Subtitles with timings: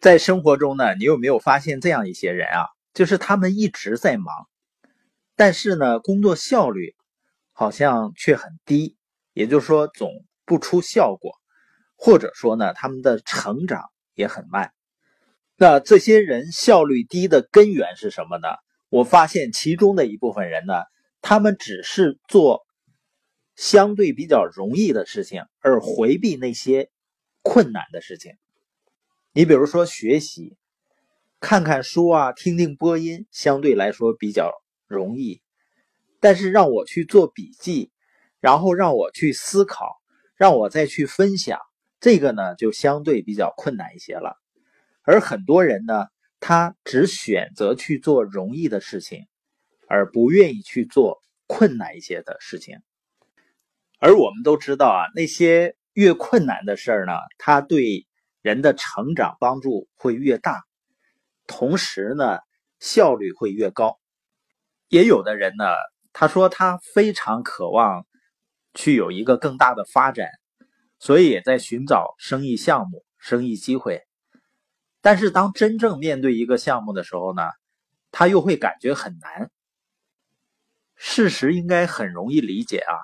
[0.00, 2.66] 在生活中呢，你有没有发现这样一些人啊？
[2.94, 4.48] 就是他们一直在忙，
[5.36, 6.96] 但是呢，工作效率
[7.52, 8.96] 好像却很低，
[9.34, 10.10] 也就是说总
[10.46, 11.34] 不出效果，
[11.96, 14.72] 或者说呢，他们的成长也很慢。
[15.56, 18.48] 那这些人效率低的根源是什么呢？
[18.88, 20.72] 我发现其中的一部分人呢，
[21.20, 22.66] 他们只是做
[23.54, 26.90] 相对比较容易的事情，而回避那些
[27.42, 28.32] 困难的事情。
[29.32, 30.56] 你比如说学习。
[31.42, 34.52] 看看书啊，听听播音，相对来说比较
[34.86, 35.40] 容易。
[36.20, 37.90] 但是让我去做笔记，
[38.40, 39.88] 然后让我去思考，
[40.36, 41.58] 让我再去分享，
[41.98, 44.36] 这个呢就相对比较困难一些了。
[45.00, 46.08] 而很多人呢，
[46.40, 49.26] 他只选择去做容易的事情，
[49.88, 52.80] 而不愿意去做困难一些的事情。
[53.98, 58.06] 而我们都知道啊，那些越困难的事儿呢，它对
[58.42, 60.62] 人的成长帮助会越大。
[61.46, 62.38] 同时呢，
[62.78, 63.98] 效率会越高。
[64.88, 65.64] 也有的人呢，
[66.12, 68.06] 他说他非常渴望
[68.74, 70.28] 去有一个更大的发展，
[70.98, 74.02] 所以也在寻找生意项目、生意机会。
[75.00, 77.42] 但是当真正面对一个项目的时候呢，
[78.10, 79.50] 他又会感觉很难。
[80.94, 82.94] 事实应该很容易理解啊，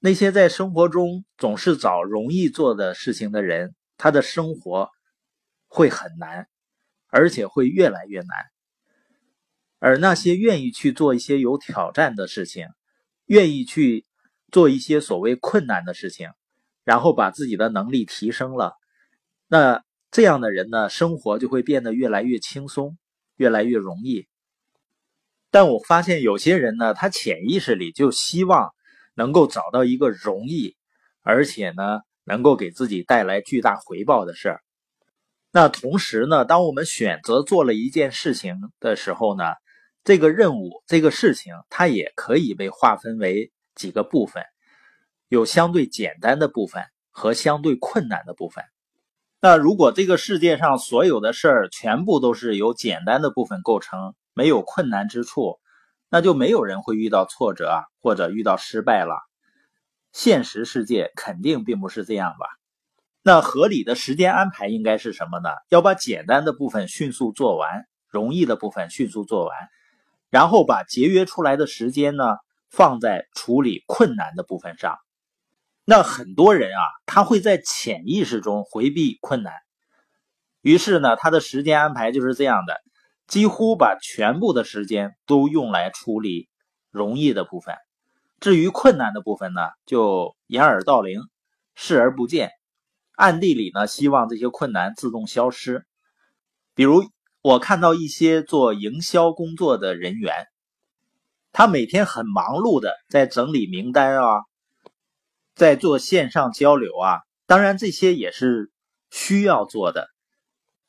[0.00, 4.90] 那些在生活中总是找容易做的事情的人，他的生活
[5.68, 6.48] 会很难。
[7.14, 8.28] 而且会越来越难，
[9.78, 12.68] 而那些愿意去做一些有挑战的事情，
[13.26, 14.06] 愿意去
[14.50, 16.30] 做一些所谓困难的事情，
[16.84, 18.72] 然后把自己的能力提升了，
[19.46, 22.96] 那这样的人呢，生活就会变得越来越轻松，
[23.36, 24.26] 越来越容易。
[25.50, 28.70] 但我发现有些人呢，他潜意识里就希望
[29.12, 30.78] 能够找到一个容易，
[31.20, 34.60] 而且呢，能够给自己带来巨大回报的事儿。
[35.50, 39.44] 那同时呢，当我们选择做了一件事情的时候呢，
[40.02, 44.42] 这个任务、这个事情，它也可以被划分为几个部分，
[45.28, 48.64] 有相对简单的部分和相对困难的部分。
[49.40, 55.58] 那如果这个世界上所有的事儿全部都是由简单的部分构成，没有困难之处，
[56.08, 59.16] 那就没有人会遇到挫折，或者遇到失败了。
[60.12, 62.46] 现实世界肯定并不是这样吧？
[63.22, 65.48] 那合理的时间安排应该是什么呢？
[65.68, 69.56] 要把简单的部分迅速做完，容易的部分迅速做完，
[70.28, 72.24] 然后把节约出来的时间呢
[72.68, 74.98] 放在处理困难的部分上。
[75.84, 79.52] 那很多人啊，他会在潜意识中回避困难，
[80.60, 82.80] 于是呢，他的时间安排就是这样的，
[83.26, 86.48] 几乎把全部的时间都用来处理
[86.90, 87.74] 容易的部分，
[88.42, 91.20] 至于困难的部分呢，就掩耳盗铃，
[91.76, 92.50] 视而不见。
[93.14, 95.86] 暗地里呢，希望这些困难自动消失。
[96.74, 97.04] 比如，
[97.40, 100.48] 我看到一些做营销工作的人员，
[101.52, 104.40] 他每天很忙碌的在整理名单啊，
[105.54, 107.20] 在做线上交流啊。
[107.46, 108.72] 当然，这些也是
[109.08, 110.08] 需要做的，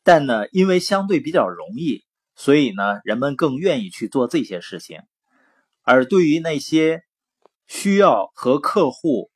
[0.02, 2.04] 但呢，因为相对比较容易，
[2.36, 5.02] 所以呢，人们更愿意去做这些事情。
[5.84, 7.04] 而对于那些
[7.68, 9.32] 需要和客户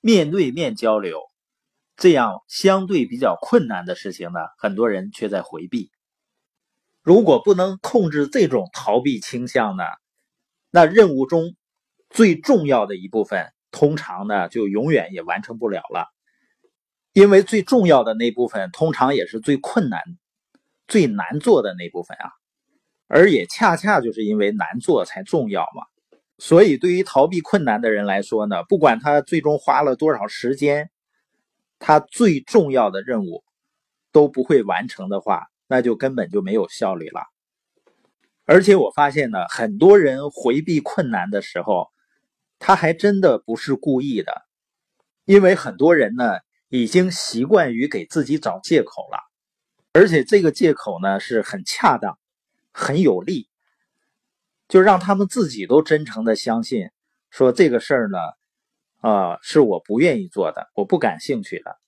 [0.00, 1.20] 面对面交流，
[1.96, 5.90] 这样相对比较困难的事情呢，很多人却在回避。
[7.02, 9.84] 如果不能控制这种逃避倾向呢，
[10.70, 11.54] 那任务中
[12.08, 16.06] 最重要的一部分，通常呢就永远也完成不了了。
[17.12, 20.00] 因为最重要的那部分，通常也是最困难、
[20.86, 22.30] 最难做的那部分啊。
[23.08, 25.84] 而也恰恰就是因为难做才重要嘛。
[26.40, 30.90] 所以，对于逃避困难的人来说呢，不管他最终花了多少时间。
[31.82, 33.42] 他最重要的任务
[34.12, 37.22] 都不会完成的话，那就根本就没有效率了。
[38.44, 41.88] 而且我发现呢，很多人回避困难的时候，
[42.58, 44.42] 他还真的不是故意的，
[45.24, 49.18] 因为很多人呢已经习惯于给自己找借口了，
[49.94, 52.18] 而且这个借口呢是很恰当、
[52.72, 53.48] 很有力，
[54.70, 56.88] 就让他们自己都真诚的相信，
[57.28, 58.18] 说这个事儿呢。
[59.02, 61.78] 啊，是我不愿意做的，我不感兴趣的。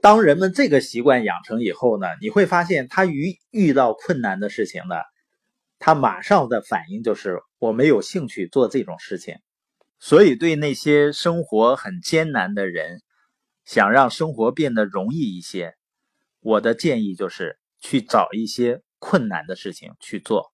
[0.00, 4.96] 当人们这个习惯养成以后呢，你会发现他遇遇到困难的事情呢，
[5.78, 9.36] 他马上的反应就是我没有兴趣做这种事情。
[10.00, 13.02] 所以，对那些生活很艰难的人，
[13.64, 15.76] 想让生活变得容易一些，
[16.40, 20.51] 我的建议就是去找一些困难的事情去做。